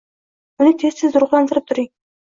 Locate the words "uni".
0.65-0.73